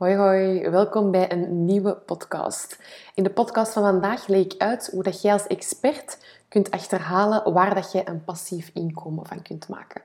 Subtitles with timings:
[0.00, 2.78] Hoi hoi, welkom bij een nieuwe podcast.
[3.14, 7.52] In de podcast van vandaag leg ik uit hoe dat jij als expert kunt achterhalen
[7.52, 10.02] waar dat jij een passief inkomen van kunt maken.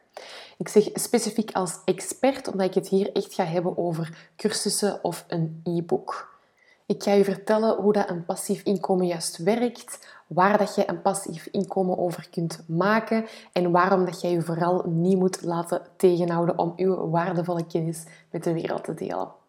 [0.58, 5.26] Ik zeg specifiek als expert omdat ik het hier echt ga hebben over cursussen of
[5.28, 6.40] een e-book.
[6.86, 11.02] Ik ga je vertellen hoe dat een passief inkomen juist werkt, waar dat je een
[11.02, 16.58] passief inkomen over kunt maken en waarom dat jij je vooral niet moet laten tegenhouden
[16.58, 19.44] om uw waardevolle kennis met de wereld te delen.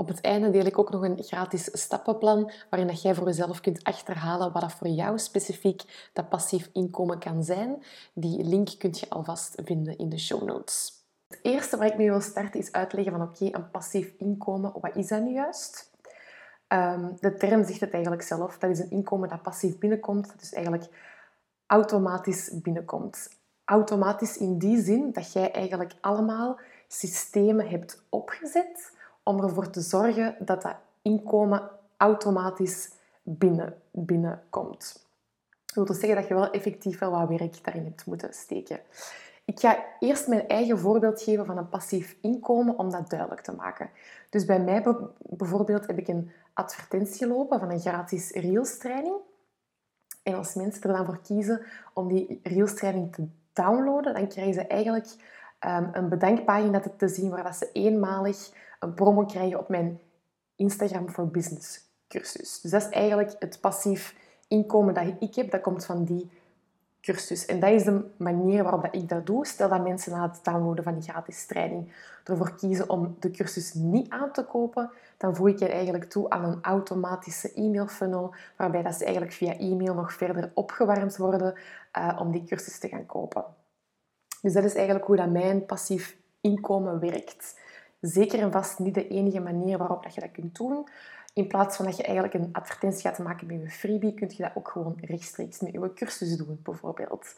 [0.00, 3.60] Op het einde deel ik ook nog een gratis stappenplan waarin dat jij voor jezelf
[3.60, 7.82] kunt achterhalen wat dat voor jou specifiek dat passief inkomen kan zijn.
[8.12, 11.04] Die link kun je alvast vinden in de show notes.
[11.28, 14.96] Het eerste waar ik mee wil starten is uitleggen van oké, een passief inkomen, wat
[14.96, 15.90] is dat nu juist?
[16.66, 18.58] Ehm, de term zegt het eigenlijk zelf.
[18.58, 20.86] Dat is een inkomen dat passief binnenkomt, dat dus eigenlijk
[21.66, 23.28] automatisch binnenkomt.
[23.64, 30.36] Automatisch in die zin dat jij eigenlijk allemaal systemen hebt opgezet om ervoor te zorgen
[30.38, 32.90] dat dat inkomen automatisch
[33.22, 35.08] binnen, binnenkomt.
[35.64, 38.80] Dat wil dus zeggen dat je wel effectief wel wat werk daarin hebt moeten steken.
[39.44, 43.54] Ik ga eerst mijn eigen voorbeeld geven van een passief inkomen om dat duidelijk te
[43.54, 43.90] maken.
[44.30, 44.82] Dus bij mij
[45.18, 49.16] bijvoorbeeld heb ik een advertentie lopen van een gratis Reels training.
[50.22, 51.62] En als mensen er dan voor kiezen
[51.94, 55.06] om die Reels training te downloaden, dan krijgen ze eigenlijk
[55.66, 60.00] um, een bedankpagina te zien waar dat ze eenmalig een promo krijgen op mijn
[60.56, 62.60] Instagram for Business cursus.
[62.60, 64.14] Dus dat is eigenlijk het passief
[64.48, 65.50] inkomen dat ik heb.
[65.50, 66.30] Dat komt van die
[67.00, 67.46] cursus.
[67.46, 69.46] En dat is de manier waarop dat ik dat doe.
[69.46, 71.92] Stel dat mensen na het downloaden van die gratis training
[72.24, 76.30] ervoor kiezen om de cursus niet aan te kopen, dan voeg ik je eigenlijk toe
[76.30, 81.54] aan een automatische e-mail funnel, waarbij dat ze eigenlijk via e-mail nog verder opgewarmd worden
[81.98, 83.44] uh, om die cursus te gaan kopen.
[84.42, 87.58] Dus dat is eigenlijk hoe dat mijn passief inkomen werkt.
[88.00, 90.88] Zeker en vast niet de enige manier waarop dat je dat kunt doen.
[91.32, 94.42] In plaats van dat je eigenlijk een advertentie gaat maken met je freebie, kun je
[94.42, 97.34] dat ook gewoon rechtstreeks met je cursus doen, bijvoorbeeld.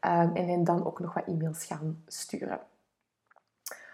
[0.00, 2.60] Um, en dan ook nog wat e-mails gaan sturen.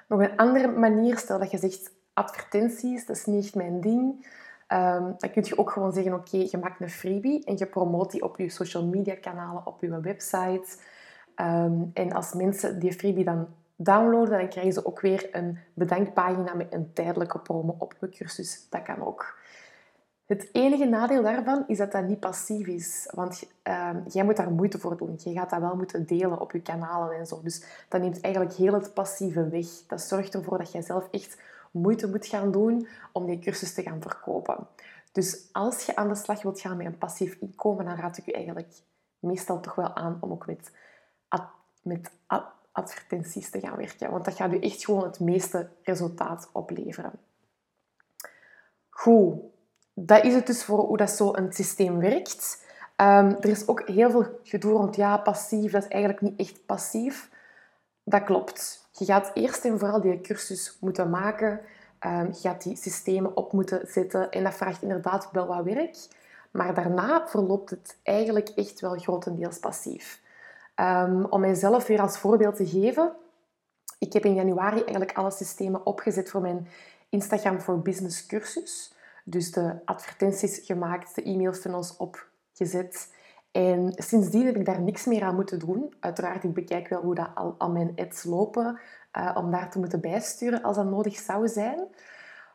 [0.09, 4.27] Nog een andere manier, stel dat je zegt advertenties, dat is niet mijn ding.
[4.69, 8.11] Um, dan kun je ook gewoon zeggen, oké, je maakt een freebie en je promoot
[8.11, 10.77] die op je social media kanalen, op je website.
[11.35, 13.49] Ehm, en als mensen die freebie dan
[13.83, 18.67] downloaden, dan krijgen ze ook weer een bedankpagina met een tijdelijke promo op je cursus.
[18.71, 19.39] Dat kan ook.
[20.27, 23.11] Het enige nadeel daarvan is dat dat niet passief is.
[23.15, 25.19] Want uh, jij moet daar moeite voor doen.
[25.25, 27.41] Je gaat dat wel moeten delen op je kanalen en zo.
[27.43, 29.67] Dus dat neemt eigenlijk heel het passieve weg.
[29.87, 31.41] Dat zorgt ervoor dat jij zelf echt
[31.71, 34.67] moeite moet gaan doen om die cursus te gaan verkopen.
[35.13, 38.25] Dus als je aan de slag wilt gaan met een passief inkomen, dan raad ik
[38.25, 38.73] je eigenlijk
[39.19, 40.71] meestal toch wel aan om ook met,
[41.83, 42.11] met
[42.73, 44.11] advertenties te gaan werken.
[44.11, 47.13] Want dat gaat u echt gewoon het meeste resultaat opleveren.
[48.89, 49.35] Goed,
[49.95, 52.69] dat is het dus voor hoe dat zo een systeem werkt.
[52.97, 56.67] Um, er is ook heel veel gedoe rond, ja, passief, dat is eigenlijk niet echt
[56.67, 57.31] passief.
[58.05, 58.89] Dat klopt.
[58.93, 61.61] Je gaat eerst en vooral die cursus moeten maken.
[62.07, 65.97] Um, je gaat die systemen op moeten zetten en dat vraagt inderdaad wel wat werk.
[66.51, 70.21] Maar daarna verloopt het eigenlijk echt wel grotendeels passief.
[70.81, 73.13] Um, om mijzelf weer als voorbeeld te geven.
[73.99, 76.69] Ik heb in januari eigenlijk alle systemen opgezet voor mijn
[77.09, 78.95] Instagram for Business cursus.
[79.25, 83.15] Dus de advertenties gemaakt, de e-mail funnels opgezet.
[83.51, 85.95] En sindsdien heb ik daar niks meer aan moeten doen.
[86.01, 88.81] Uiteraard, ik bekijk wel hoe dat al, mijn ads lopen,
[89.19, 91.79] uh, om daar te moeten bijsturen als dat nodig zou zijn.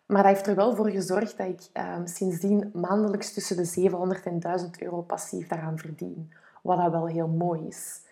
[0.06, 4.26] Maar dat heeft er wel voor gezorgd dat ik um, sindsdien maandelijks tussen de 700
[4.26, 6.34] en 1000 euro passief daaraan verdien.
[6.64, 8.04] Wat dat wel heel mooi is.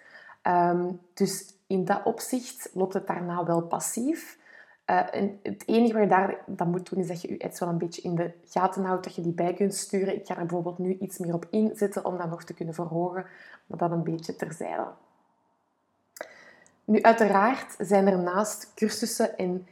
[0.48, 4.38] Um, dus in dat opzicht loopt het daarna wel passief.
[4.86, 7.60] Uh, en het enige wat je daar dan moet doen, is dat je je ads
[7.60, 10.16] wel een beetje in de gaten houdt, dat je die bij kunt sturen.
[10.16, 13.26] Ik ga er bijvoorbeeld nu iets meer op inzetten om dat nog te kunnen verhogen,
[13.66, 14.88] maar dat een beetje terzijde.
[16.86, 19.68] Nu, uiteraard zijn er naast cursussen en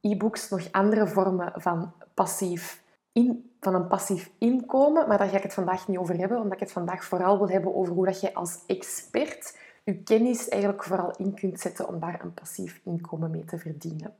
[0.00, 2.82] e-books nog andere vormen van, passief
[3.12, 6.52] in, van een passief inkomen, maar daar ga ik het vandaag niet over hebben, omdat
[6.52, 9.56] ik het vandaag vooral wil hebben over hoe dat je als expert
[9.88, 14.16] je kennis eigenlijk vooral in kunt zetten om daar een passief inkomen mee te verdienen.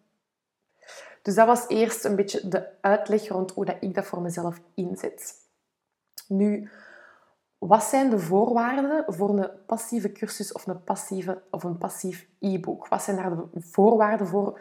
[1.23, 4.61] Dus dat was eerst een beetje de uitleg rond hoe dat ik dat voor mezelf
[4.75, 5.35] inzet.
[6.29, 6.71] Nu,
[7.59, 12.89] wat zijn de voorwaarden voor een passieve cursus of een, passieve, of een passief e-book?
[12.89, 14.61] Wat zijn daar de voorwaarden voor,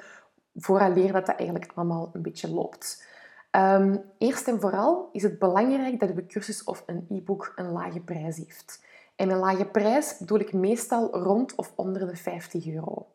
[0.56, 3.06] vooraleer dat dat eigenlijk allemaal een beetje loopt?
[3.52, 8.00] Um, eerst en vooral is het belangrijk dat een cursus of een e-book een lage
[8.00, 8.86] prijs heeft.
[9.18, 13.08] En een lage prijs bedoel ik meestal rond of onder de 50 euro.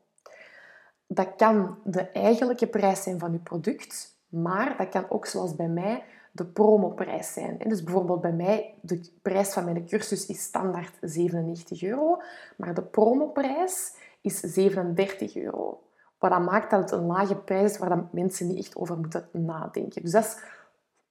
[1.07, 5.69] Dat kan de eigenlijke prijs zijn van je product, Maar dat kan ook, zoals bij
[5.69, 7.59] mij, de promoprijs zijn.
[7.59, 12.23] Dus bijvoorbeeld bij mij, de prijs van mijn cursus is standaard 97 euro,
[12.57, 15.83] maar de promoprijs is 37 euro.
[16.19, 19.29] Wat dat maakt dat het een lage prijs is waar mensen niet echt over moeten
[19.33, 20.03] nadenken.
[20.03, 20.37] Dus dat is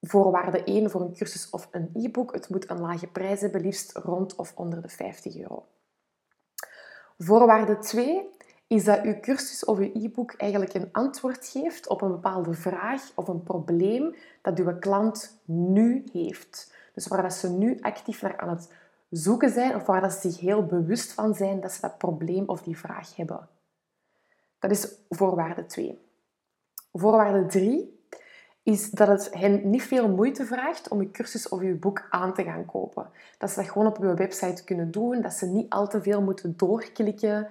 [0.02, 2.34] voorwaarde 1 voor een cursus of een e-book.
[2.34, 5.66] Het moet een lage prijs hebben, liefst rond of onder de 50 euro.
[7.18, 8.30] Voorwaarde 2
[8.68, 13.12] is dat uw cursus of uw e-book eigenlijk een antwoord geeft op een bepaalde vraag
[13.16, 16.74] of een probleem dat uw klant nu heeft.
[16.94, 18.72] Dus waar dat ze nu actief naar aan het
[19.10, 22.50] zoeken zijn of waar dat ze zich heel bewust van zijn dat ze dat probleem
[22.50, 23.48] of die vraag hebben.
[24.60, 26.00] Dat is voorwaarde 2.
[26.94, 28.01] Voorwaarde 3
[28.64, 32.34] is dat het hen niet veel moeite vraagt om je cursus of je boek aan
[32.34, 33.10] te gaan kopen.
[33.38, 36.22] Dat ze dat gewoon op je website kunnen doen, dat ze niet al te veel
[36.22, 37.48] moeten doorklikken,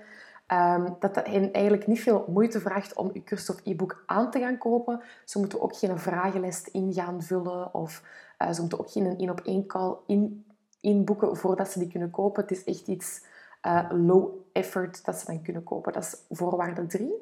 [0.52, 4.30] um, dat dat hen eigenlijk niet veel moeite vraagt om je cursus of e-book aan
[4.30, 5.00] te gaan kopen.
[5.24, 8.02] Ze moeten ook geen vragenlijst in gaan vullen of
[8.38, 10.44] uh, ze moeten ook geen één-op-één call in,
[10.80, 12.42] inboeken voordat ze die kunnen kopen.
[12.42, 13.24] Het is echt iets
[13.66, 15.92] uh, low effort dat ze dan kunnen kopen.
[15.92, 17.12] Dat is voorwaarde 3.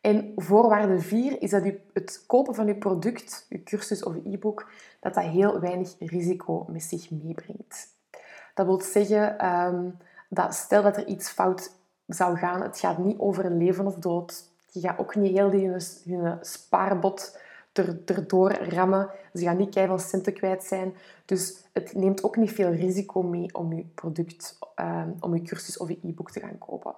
[0.00, 4.70] En voorwaarde 4 is dat u het kopen van uw product, uw cursus of e-book,
[5.00, 7.88] dat dat heel weinig risico met zich meebrengt.
[8.54, 9.96] Dat wil zeggen um,
[10.28, 11.72] dat stel dat er iets fout
[12.06, 14.48] zou gaan, het gaat niet over leven of dood.
[14.72, 17.38] Je gaat ook niet heel die hun, spaarbot
[17.72, 19.10] er, erdoor rammen.
[19.34, 20.94] Ze gaan niet keihard centen kwijt zijn.
[21.24, 25.76] Dus het neemt ook niet veel risico mee om je product, um, om je cursus
[25.78, 26.94] of je e-book te gaan kopen.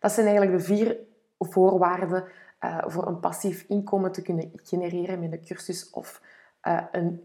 [0.00, 0.96] Dat zijn eigenlijk de vier
[1.44, 2.24] voorwaarden
[2.60, 6.20] uh, voor een passief inkomen te kunnen genereren met een cursus of
[6.62, 7.22] uh, een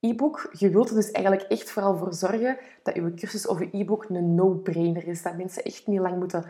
[0.00, 0.48] e-book.
[0.52, 4.04] Je wilt er dus eigenlijk echt vooral voor zorgen dat je cursus of je e-book
[4.08, 5.22] een no-brainer is.
[5.22, 6.44] Dat mensen echt niet lang moeten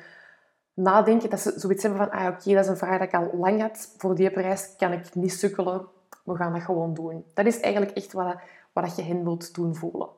[0.74, 1.30] nadenken.
[1.30, 3.60] Dat ze zoiets hebben van, ah oké, dat is een vraag dat ik al lang
[3.60, 3.94] had.
[3.96, 5.86] Voor die prijs kan ik niet sukkelen.
[6.24, 7.24] We gaan dat gewoon doen.
[7.34, 8.36] Dat is eigenlijk echt wat,
[8.72, 10.08] wat je hen wilt doen voelen.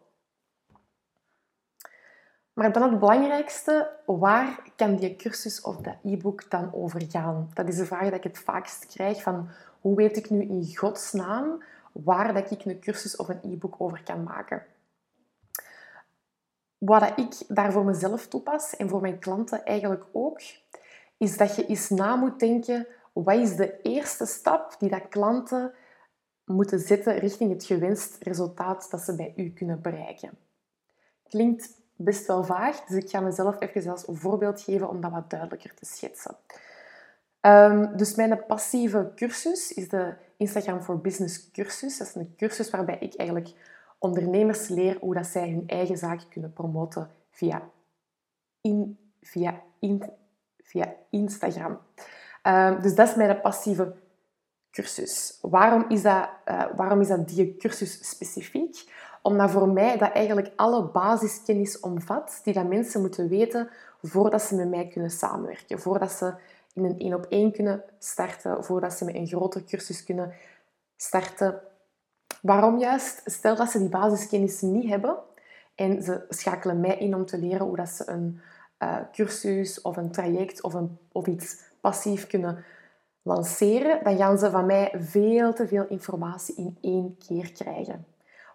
[2.59, 7.51] Maar dan het belangrijkste, waar kan die cursus of dat e-book dan over gaan?
[7.55, 9.49] Dat is de vraag die ik het vaakst krijg van
[9.81, 11.63] hoe weet ik nu in godsnaam
[11.93, 14.63] waar dat ik een cursus of een e-book over kan maken?
[16.79, 20.41] Wat ik daar voor mezelf toepas en voor mijn klanten eigenlijk ook,
[21.17, 25.73] is dat je eens na moet denken, wat is de eerste stap die dat klanten
[26.45, 30.31] moeten zetten richting het gewenst resultaat dat ze bij u kunnen bereiken?
[31.29, 35.31] Klinkt best wel vaag, dus ik ga mezelf even als voorbeeld geven om dat wat
[35.31, 36.37] duidelijker te schetsen.
[37.41, 41.99] Um, dus mijn passieve cursus is de Instagram for Business cursus.
[41.99, 43.53] Dat is een cursus waarbij ik eigenlijk
[43.99, 47.62] ondernemers leer hoe dat zij hun eigen zaak kunnen promoten via,
[48.61, 50.03] in, via, in,
[50.62, 51.79] via Instagram.
[52.43, 53.95] Um, dus dat is mijn passieve
[54.71, 55.39] cursus.
[55.43, 58.85] Waarom is dat, uh, waarom is dat die cursus specifiek?
[59.23, 63.69] Omdat voor mij dat eigenlijk alle basiskennis omvat die dat mensen moeten weten
[64.03, 65.81] voordat ze met mij kunnen samenwerken.
[65.81, 66.35] Voordat ze
[66.73, 70.32] in een één op één kunnen starten, voordat ze met een groter cursus kunnen
[70.97, 71.61] starten.
[72.43, 73.23] Waarom juist?
[73.25, 75.17] Stel dat ze die basiskennis niet hebben
[75.75, 78.41] en ze schakelen mij in om te leren hoe dat ze een
[78.79, 82.64] uh, cursus of een traject of, een, of iets passief kunnen
[83.23, 88.07] lanceren, dan gaan ze van mij veel te veel informatie in één keer krijgen.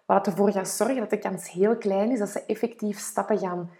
[0.06, 3.70] Wat ervoor gaat zorgen dat de kans heel klein is dat ze effectief stappen gaan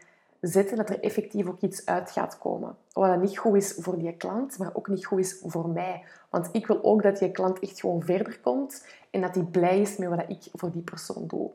[0.40, 2.76] zetten, dat er effectief ook iets uit gaat komen.
[2.92, 6.04] Wat niet goed is voor die klant, maar ook niet goed is voor mij.
[6.30, 9.80] Want ik wil ook dat die klant echt gewoon verder komt en dat hij blij
[9.80, 11.50] is met wat ik voor die persoon doe.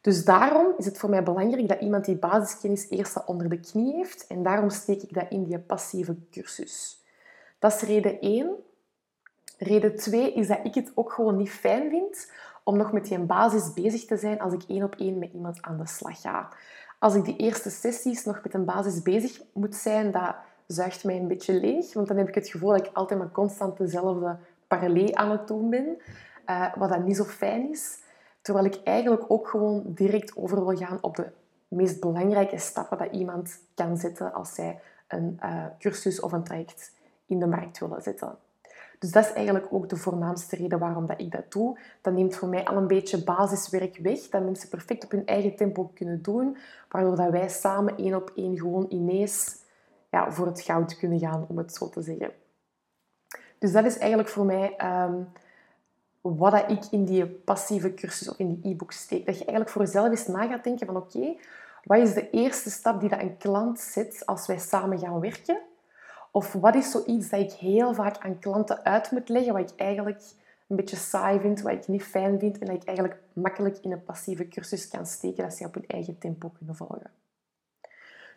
[0.00, 3.94] Dus daarom is het voor mij belangrijk dat iemand die basiskennis eerst onder de knie
[3.94, 4.26] heeft.
[4.26, 7.02] En daarom steek ik dat in die passieve cursus.
[7.58, 8.50] Dat is reden 1.
[9.58, 12.32] Reden 2 is dat ik het ook gewoon niet fijn vind
[12.64, 15.62] om nog met die basis bezig te zijn als ik één op één met iemand
[15.62, 16.48] aan de slag ga.
[16.98, 20.34] Als ik die eerste sessies nog met een basis bezig moet zijn, dat
[20.66, 21.92] zuigt mij een beetje leeg.
[21.94, 25.48] Want dan heb ik het gevoel dat ik altijd maar constant dezelfde parallel aan het
[25.48, 25.96] doen ben.
[26.46, 27.98] Uh, wat dat niet zo fijn is.
[28.40, 31.26] Terwijl ik eigenlijk ook gewoon direct over wil gaan op de
[31.68, 36.92] meest belangrijke stappen dat iemand kan zetten als zij een uh, cursus of een traject
[37.26, 38.36] in de markt willen zetten.
[39.04, 41.78] Dus dat is eigenlijk ook de voornaamste reden waarom dat ik dat doe.
[42.00, 45.56] Dat neemt voor mij al een beetje basiswerk weg, dat mensen perfect op hun eigen
[45.56, 46.56] tempo kunnen doen,
[46.88, 49.56] waardoor dat wij samen één op één gewoon ineens
[50.10, 52.30] ja, voor het goud kunnen gaan, om het zo te zeggen.
[53.58, 55.28] Dus dat is eigenlijk voor mij um,
[56.20, 59.26] wat dat ik in die passieve cursus of in die e-book steek.
[59.26, 61.36] Dat je eigenlijk voor jezelf eens na gaat denken van oké,
[61.84, 65.60] wat is de eerste stap die dat een klant zet als wij samen gaan werken?
[66.36, 69.78] Of wat is zoiets dat ik heel vaak aan klanten uit moet leggen, wat ik
[69.80, 70.22] eigenlijk
[70.66, 73.92] een beetje saai vind, wat ik niet fijn vind en dat ik eigenlijk makkelijk in
[73.92, 77.10] een passieve cursus kan steken, dat ze op hun eigen tempo kunnen volgen.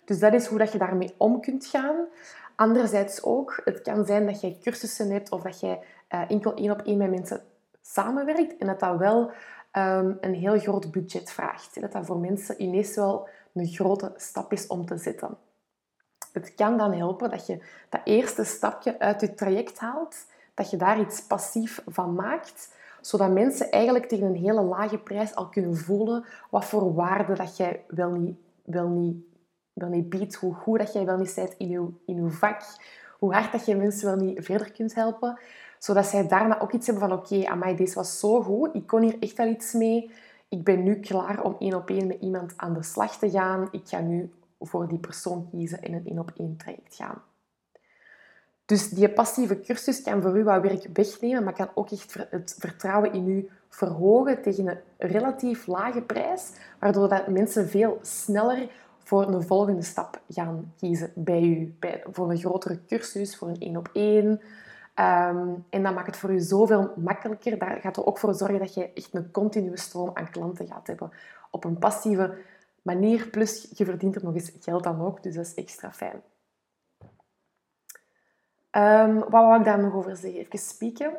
[0.05, 2.05] Dus dat is hoe dat je daarmee om kunt gaan.
[2.55, 6.71] Anderzijds ook, het kan zijn dat jij cursussen hebt of dat jij uh, enkel één
[6.71, 7.41] op één met mensen
[7.81, 9.31] samenwerkt en dat dat wel
[9.71, 11.81] ehm, een heel groot budget vraagt.
[11.81, 15.37] Dat dat voor mensen ineens wel een grote stap is om te zetten.
[16.37, 20.15] Het kan dan helpen dat je dat eerste stapje uit je traject haalt,
[20.53, 25.35] dat je daar iets passief van maakt, zodat mensen eigenlijk tegen een hele lage prijs
[25.35, 29.15] al kunnen voelen wat voor waarde dat jij wel niet, wel niet,
[29.73, 32.61] wel niet biedt, hoe goed dat jij wel niet bent in je, in je vak,
[33.19, 35.39] hoe hard dat je mensen wel niet verder kunt helpen,
[35.79, 38.87] zodat zij daarna ook iets hebben van oké, okay, amai, deze was zo goed, ik
[38.87, 40.11] kon hier echt wel iets mee,
[40.49, 43.67] ik ben nu klaar om één op één met iemand aan de slag te gaan,
[43.71, 47.21] ik ga nu voor die persoon kiezen en een één op één traject gaan.
[48.65, 52.55] Dus die passieve cursus kan voor u wat werk wegnemen, maar kan ook echt het
[52.59, 58.69] vertrouwen in u verhogen tegen een relatief lage prijs, waardoor dat mensen veel sneller
[59.03, 61.75] voor een volgende stap gaan kiezen bij u.
[61.79, 64.41] Bij, voor een grotere cursus, voor een één op één.
[64.93, 67.57] Ehm, en dat maakt het voor u zoveel makkelijker.
[67.57, 70.87] Daar gaat er ook voor zorgen dat je echt een continue stroom aan klanten gaat
[70.87, 71.11] hebben.
[71.51, 72.37] Op een passieve
[72.87, 73.27] manier.
[73.27, 75.23] Plus, je verdient er nog eens geld dan ook.
[75.23, 76.21] Dus dat is extra fijn.
[78.71, 80.39] Um, wat wou ik daar nog over zeggen?
[80.39, 81.17] Even spieken.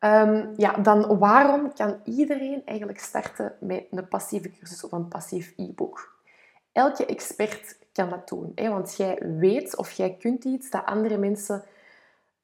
[0.00, 5.52] Um, ja, dan waarom kan iedereen eigenlijk starten met een passieve cursus of een passief
[5.56, 6.14] e-book?
[6.72, 8.52] Elke expert kan dat doen.
[8.54, 8.68] Hè?
[8.68, 11.64] Want jij weet of jij kunt iets dat andere mensen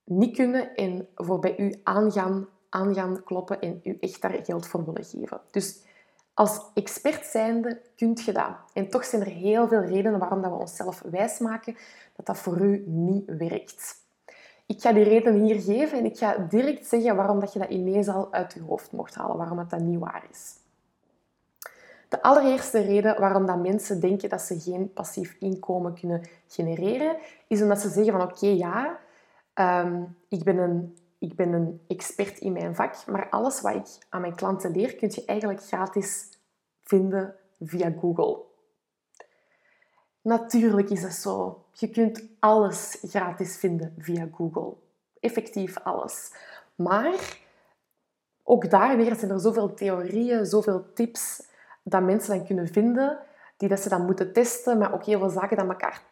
[0.04, 4.84] niet kunnen en voor bij u aangaan, aangaan kloppen en u echt daar geld voor
[4.84, 5.40] willen geven.
[5.50, 5.80] Dus
[6.34, 8.50] als expert zijnde kunt je dat.
[8.72, 11.76] En toch zijn er heel veel redenen waarom dat we onszelf wijsmaken
[12.16, 14.00] dat dat voor u niet werkt.
[14.66, 17.70] Ik ga die reden hier geven en ik ga direct zeggen waarom dat je dat
[17.70, 20.54] ineens al uit je hoofd mocht halen, waarom het dat niet waar is.
[22.08, 27.62] De allereerste reden waarom dat mensen denken dat ze geen passief inkomen kunnen genereren, is
[27.62, 28.98] omdat ze zeggen van oké, ja,
[29.54, 34.06] um, ik ben een ik ben een expert in mijn vak, maar alles wat ik
[34.08, 36.38] aan mijn klanten leer, kun je eigenlijk gratis
[36.82, 38.42] vinden via Google.
[40.20, 41.64] Natuurlijk is dat zo.
[41.72, 44.74] Je kunt alles gratis vinden via Google.
[45.20, 46.34] Effectief alles.
[46.74, 47.38] Maar
[48.42, 51.46] ook daar weer zijn er zoveel theorieën, zoveel tips
[51.82, 53.18] dat mensen dan kunnen vinden,
[53.56, 56.02] die dat ze dan moeten testen, maar ook heel veel zaken dat elkaar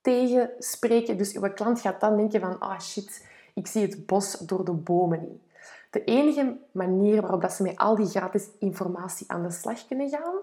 [0.00, 1.16] tegenspreken.
[1.16, 4.64] Dus uw klant gaat dan denken van, ah oh shit, ik zie het bos door
[4.64, 5.42] de bomen niet.
[5.90, 10.08] De enige manier waarop dat ze met al die gratis informatie aan de slag kunnen
[10.08, 10.34] gaan,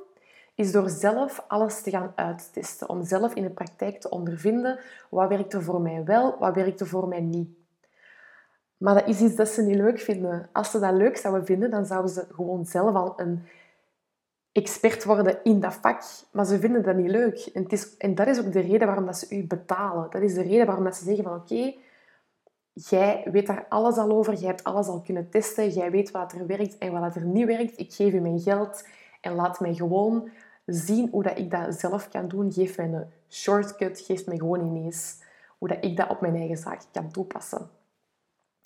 [0.56, 2.90] is door zelf alles te gaan uittesten.
[2.90, 6.80] Om zelf in de praktijk te ondervinden wat werkt er voor mij wel, wat werkt
[6.80, 7.50] er voor mij niet.
[8.78, 10.50] Maar dat is iets dat ze niet leuk vinden.
[10.52, 13.44] Als ze dat leuk zouden vinden, dan zouden ze gewoon zelf al een
[14.52, 16.04] expert worden in dat vak.
[16.32, 17.50] Maar ze vinden dat niet leuk.
[17.54, 20.08] En, het is, en dat is ook de reden waarom dat ze u betalen.
[20.10, 21.74] Dat is de reden waarom dat ze zeggen van oké,
[22.88, 26.32] Jij weet daar alles al over, jij hebt alles al kunnen testen, jij weet wat
[26.32, 27.80] er werkt en wat er niet werkt.
[27.80, 28.88] Ik geef je mijn geld
[29.22, 30.30] en laat mij gewoon
[30.66, 32.52] zien hoe dat ik dat zelf kan doen.
[32.52, 35.24] Geef mij een shortcut, geef mij gewoon ineens
[35.58, 37.70] hoe dat ik dat op mijn eigen zaak kan toepassen.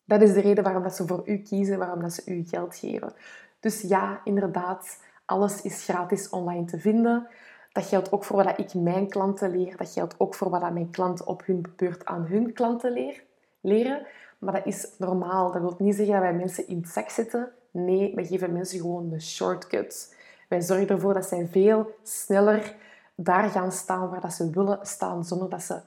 [0.05, 2.75] Dat is de reden waarom dat ze voor u kiezen, waarom dat ze u geld
[2.75, 3.13] geven.
[3.60, 7.27] Dus ja, inderdaad, alles is gratis online te vinden.
[7.72, 9.77] Dat geldt ook voor wat ik mijn klanten leer.
[9.77, 13.32] Dat geldt ook voor wat mijn klanten op hun beurt aan hun klanten leren
[13.63, 14.05] leren.
[14.39, 15.51] Maar dat is normaal.
[15.51, 17.51] Dat wil niet zeggen dat wij mensen in het zak zetten.
[17.72, 20.13] Nee, wij geven mensen gewoon de shortcuts.
[20.50, 22.75] Wij zorgen ervoor dat zij veel sneller
[23.15, 25.82] daar gaan staan waar dat ze willen staan, zonder dat ze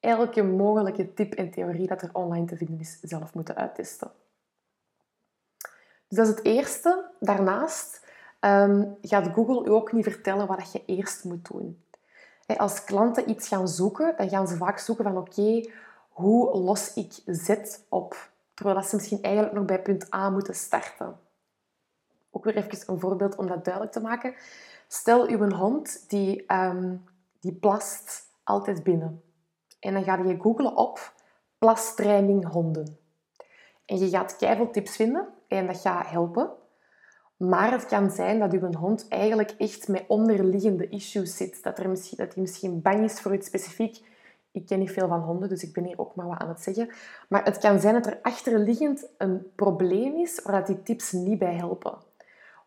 [0.00, 4.10] elke mogelijke tip en theorie dat er online te vinden is, zelf moeten uittesten.
[6.08, 7.10] Dus dat is het eerste.
[7.20, 8.06] Daarnaast
[8.40, 11.84] ehm, gaat Google u ook niet vertellen wat je eerst moet doen.
[12.56, 15.70] Als klanten iets gaan zoeken, dan gaan ze vaak zoeken van oké,
[16.20, 18.30] hoe los ik Z op?
[18.54, 21.18] Terwijl ze misschien eigenlijk nog bij punt A moeten starten.
[22.30, 24.34] Ook weer even een voorbeeld om dat duidelijk te maken.
[24.88, 27.04] Stel, uw hond die, um,
[27.40, 29.22] die plast altijd binnen.
[29.80, 31.12] En dan ga je googlen op
[31.58, 32.98] plastraining honden.
[33.84, 36.50] En je gaat keihard tips vinden en dat gaat helpen.
[37.36, 41.62] Maar het kan zijn dat uw hond eigenlijk echt met onderliggende issues zit.
[41.62, 44.00] Dat, er misschien, dat hij misschien bang is voor iets specifiek
[44.52, 46.60] ik ken niet veel van honden, dus ik ben hier ook maar wat aan het
[46.60, 46.90] zeggen.
[47.28, 51.54] Maar het kan zijn dat er achterliggend een probleem is waar die tips niet bij
[51.54, 51.98] helpen.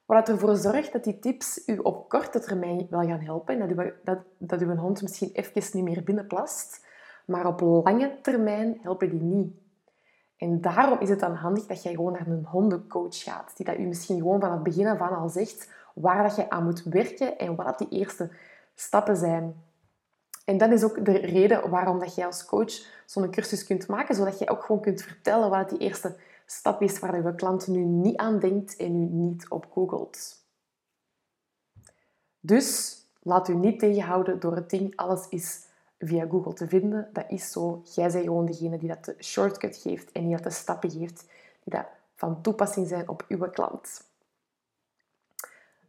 [0.06, 3.60] Wat ervoor zorgt dat die tips u op korte termijn wel gaan helpen.
[3.60, 6.86] En dat, u, dat, dat uw hond misschien even niet meer binnenplast.
[7.26, 9.54] maar op lange termijn helpen die niet.
[10.38, 13.78] En daarom is het dan handig dat jij gewoon naar een hondencoach gaat, die dat
[13.78, 16.84] u misschien gewoon van het begin af aan al zegt waar dat je aan moet
[16.84, 18.32] werken en wat die eerste
[18.76, 19.63] stappen zijn.
[20.44, 24.16] En dat is ook de reden waarom dat jij als coach zo'n cursus kunt maken,
[24.16, 27.84] zodat jij ook gewoon kunt vertellen wat die eerste stap is waar je klant nu
[27.84, 30.42] niet aan denkt en u niet op googelt.
[32.40, 35.66] Dus laat u niet tegenhouden door het ding alles is
[36.00, 37.10] via Google te vinden.
[37.14, 37.82] Dat is zo.
[37.96, 41.26] Jij bent gewoon degene die dat de shortcut geeft en die dat de stappen geeft
[41.64, 41.86] die dat
[42.16, 44.08] van toepassing zijn op uw klant.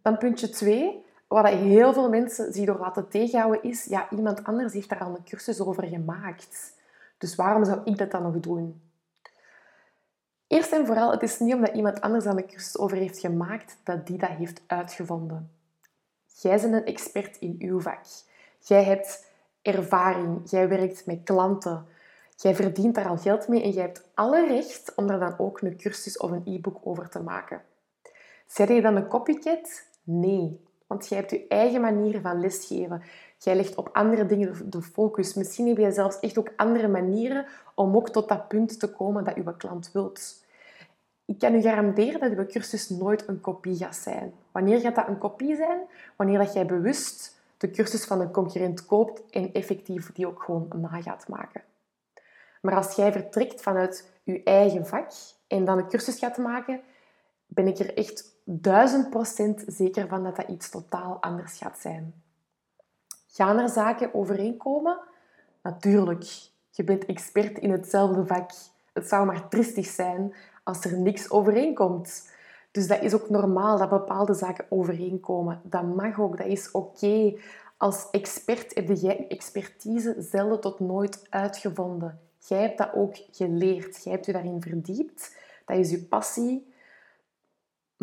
[0.03, 1.04] Dan puntje 2.
[1.35, 5.15] Wat heel veel mensen zich door laten tegenhouden is, ja, iemand anders heeft daar al
[5.15, 6.75] een cursus over gemaakt.
[7.19, 8.83] Dus waarom zou ik dat dan nog doen?
[10.47, 13.77] Eerst en vooral, het is niet omdat iemand anders daar een cursus over heeft gemaakt,
[13.85, 15.51] dat die dat heeft uitgevonden.
[16.41, 18.05] Jij bent een expert in uw vak.
[18.59, 19.27] Jij hebt
[19.63, 20.51] ervaring.
[20.51, 21.87] Jij werkt met klanten.
[22.37, 25.61] Jij verdient daar al geld mee en jij hebt alle recht om daar dan ook
[25.61, 27.63] een cursus of een e-book over te maken.
[28.47, 29.87] Zeg je dan een copycat?
[30.03, 33.03] Nee, want jij hebt je eigen manier van lesgeven.
[33.39, 35.35] Jij legt op andere dingen de focus.
[35.35, 39.25] Misschien heb je zelfs echt ook andere manieren om ook tot dat punt te komen
[39.25, 40.45] dat je klant wilt.
[41.25, 44.33] Ik kan u garanderen dat uw cursus nooit een kopie gaat zijn.
[44.53, 45.81] Wanneer gaat dat een kopie zijn?
[46.17, 50.69] Wanneer dat jij bewust de cursus van een concurrent koopt en effectief die ook gewoon
[50.77, 51.63] na gaat maken.
[52.61, 55.11] Maar als jij vertrekt vanuit je eigen vak
[55.47, 56.81] en dan een cursus gaat maken,
[57.47, 62.15] ben ik er echt duizend procent zeker van dat dat iets totaal anders gaat zijn.
[63.29, 64.99] Gaan er zaken overeenkomen?
[65.63, 66.25] Natuurlijk.
[66.71, 68.51] Je bent expert in hetzelfde vak.
[68.93, 72.31] Het zou maar tristig zijn als er niks overeenkomt.
[72.71, 75.61] Dus dat is ook normaal dat bepaalde zaken overeenkomen.
[75.63, 77.35] Dat mag ook, dat is oké.
[77.77, 82.21] Als expert heb jij expertise zelden tot nooit uitgevonden.
[82.39, 84.05] Jij hebt dat ook geleerd.
[84.05, 85.37] Jij hebt je daarin verdiept.
[85.65, 86.73] Dat is je passie.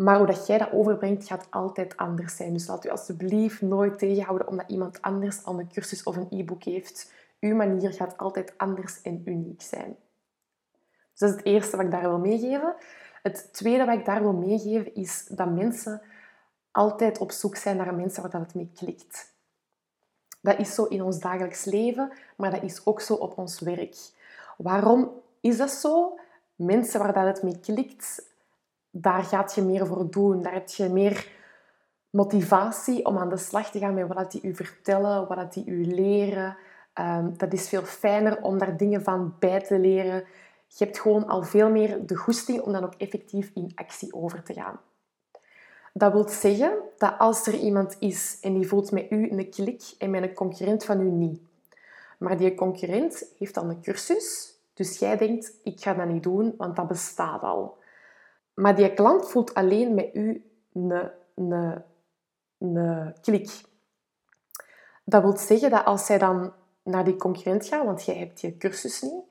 [0.02, 2.52] Maar hoe dat jij dat overbrengt, gaat altijd anders zijn.
[2.52, 6.62] Dus laat u alsjeblieft nooit tegenhouden omdat iemand anders al een cursus of een e-book
[6.62, 7.12] heeft.
[7.40, 9.96] Uw manier gaat altijd anders en uniek zijn.
[11.10, 12.74] Dus dat is het eerste wat ik daar wil meegeven.
[13.22, 16.02] Het tweede wat ik daar wil meegeven is dat mensen
[16.70, 19.32] altijd op zoek zijn naar mensen waar het mee klikt.
[20.40, 23.96] Dat is zo in ons dagelijks leven, maar dat is ook zo op ons werk.
[24.56, 25.10] Waarom
[25.40, 26.18] is dat zo?
[26.54, 28.30] Mensen waar dat het mee klikt,
[28.92, 30.42] daar gaat je meer voor doen.
[30.42, 31.30] Daar heb je meer
[32.10, 35.84] motivatie om aan de slag te gaan met wat die u vertellen, wat die u
[35.84, 36.56] leren.
[36.92, 40.24] Ehm, dat is veel fijner om daar dingen van bij te leren.
[40.66, 44.42] Je hebt gewoon al veel meer de goesting om dan ook effectief in actie over
[44.42, 44.80] te gaan.
[45.92, 49.82] Dat wil zeggen dat als er iemand is en die voelt met u een klik
[49.98, 51.40] en met een concurrent van u niet.
[52.18, 56.54] Maar die concurrent heeft dan een cursus, dus jij denkt, ik ga dat niet doen,
[56.56, 57.80] want dat bestaat al.
[58.62, 61.82] Maar die klant voelt alleen met u een, een,
[62.58, 63.60] een klik.
[65.04, 68.56] Dat wil zeggen dat als zij dan naar die concurrent gaat, want jij hebt die
[68.56, 69.24] cursus niet,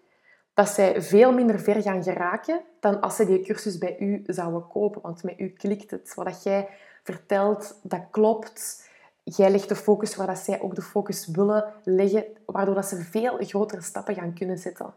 [0.54, 4.68] dat zij veel minder ver gaan geraken dan als ze die cursus bij u zouden
[4.68, 5.02] kopen.
[5.02, 6.14] Want met u klikt het.
[6.14, 6.70] Wat jij
[7.04, 8.90] vertelt, dat klopt.
[9.24, 13.02] Jij legt de focus waar dat zij ook de focus willen leggen, waardoor dat ze
[13.02, 14.94] veel grotere stappen gaan kunnen zetten.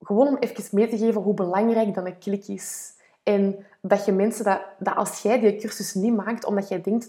[0.00, 2.92] Gewoon om even mee te geven hoe belangrijk dan een klik is.
[3.22, 7.08] En dat je mensen dat, dat als jij die cursus niet maakt, omdat jij denkt,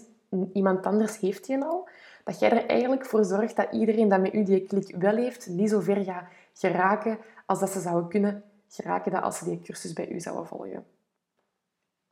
[0.52, 1.88] iemand anders heeft die al,
[2.24, 5.48] dat jij er eigenlijk voor zorgt dat iedereen dat met u die klik wel heeft,
[5.48, 6.24] niet zo ver gaat
[6.54, 10.46] geraken als dat ze zouden kunnen geraken dat als ze die cursus bij u zouden
[10.46, 10.84] volgen.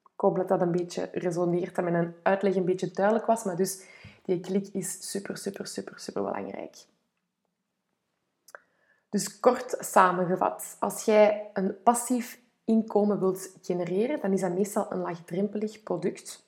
[0.02, 3.56] Ik hoop dat dat een beetje resoneert, dat mijn uitleg een beetje duidelijk was, maar
[3.56, 3.82] dus
[4.22, 6.76] die klik is super, super, super, super belangrijk.
[9.10, 14.98] Dus kort samengevat, als jij een passief inkomen wilt genereren, dan is dat meestal een
[14.98, 16.46] laagdrempelig product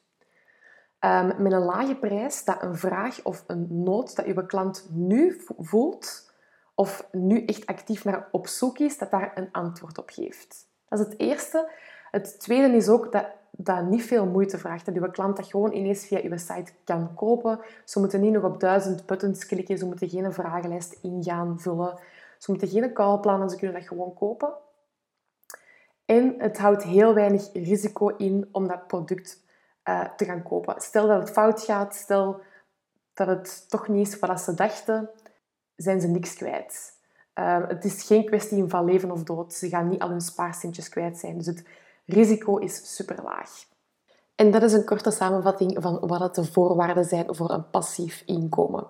[1.00, 5.42] um, met een lage prijs dat een vraag of een nood dat je klant nu
[5.58, 6.32] voelt
[6.74, 10.68] of nu echt actief naar op zoek is, dat daar een antwoord op geeft.
[10.88, 11.70] Dat is het eerste.
[12.10, 14.86] Het tweede is ook dat dat niet veel moeite vraagt.
[14.86, 17.60] Dat je klant dat gewoon ineens via je site kan kopen.
[17.84, 19.78] Ze moeten niet nog op duizend buttons klikken.
[19.78, 21.98] Ze moeten geen vragenlijst ingaan, vullen.
[22.40, 23.50] Ze moeten geen callplannen.
[23.50, 24.52] Ze kunnen dat gewoon kopen.
[26.04, 29.42] En het houdt heel weinig risico in om dat product
[29.84, 30.80] uh, te gaan kopen.
[30.80, 32.40] Stel dat het fout gaat, stel
[33.14, 35.10] dat het toch niet is wat ze dachten,
[35.76, 36.98] zijn ze niks kwijt.
[37.34, 39.52] Uh, het is geen kwestie van leven of dood.
[39.52, 41.36] Ze gaan niet al hun spaarcentjes kwijt zijn.
[41.36, 41.64] Dus het
[42.04, 43.50] risico is super laag.
[44.34, 48.86] En dat is een korte samenvatting van wat de voorwaarden zijn voor een passief inkomen.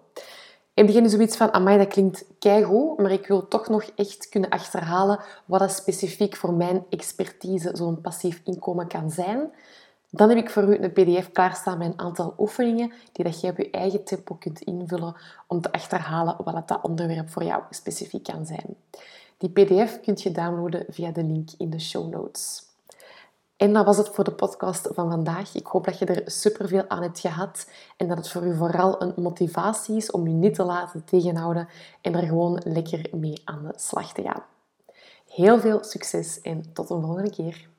[0.89, 4.51] Je nu zoiets van, amai, dat klinkt keigoed, maar ik wil toch nog echt kunnen
[4.51, 9.51] achterhalen wat dat specifiek voor mijn expertise zo'n passief inkomen kan zijn?
[10.11, 13.51] Dan heb ik voor u een pdf klaarstaan met een aantal oefeningen die dat je
[13.51, 15.17] op je eigen tempo kunt invullen
[15.47, 18.77] om te achterhalen wat dat onderwerp voor jou specifiek kan zijn.
[19.39, 22.70] Die pdf kunt je downloaden via de link in de show notes.
[23.61, 25.55] En dat was het voor de podcast van vandaag.
[25.55, 29.03] Ik hoop dat je er superveel aan hebt gehad en dat het voor u vooral
[29.03, 31.69] een motivatie is om je niet te laten tegenhouden
[32.01, 34.43] en er gewoon lekker mee aan de slag te gaan.
[35.29, 37.70] Heel veel succes en tot een volgende keer.